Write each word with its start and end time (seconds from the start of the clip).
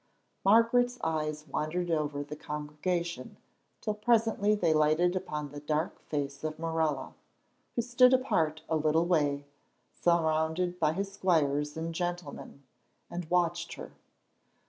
Margaret's 0.43 0.97
eyes 1.03 1.45
wandered 1.47 1.91
over 1.91 2.23
the 2.23 2.35
congregation 2.35 3.37
till 3.81 3.93
presently 3.93 4.55
they 4.55 4.73
lighted 4.73 5.15
upon 5.15 5.49
the 5.51 5.59
dark 5.59 5.99
face 6.09 6.43
of 6.43 6.57
Morella, 6.57 7.13
who 7.75 7.83
stood 7.83 8.11
apart 8.11 8.63
a 8.67 8.75
little 8.77 9.05
way, 9.05 9.45
surrounded 10.01 10.79
by 10.79 10.93
his 10.93 11.11
squires 11.11 11.77
and 11.77 11.93
gentlemen, 11.93 12.63
and 13.11 13.29
watched 13.29 13.73
her. 13.75 13.91